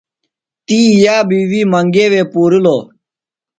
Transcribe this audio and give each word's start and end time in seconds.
تی 0.65 0.79
یابی 1.03 1.39
وی 1.49 1.61
منگے 1.71 2.05
وے 2.11 2.21
پُورِلوۡ۔ 2.31 2.83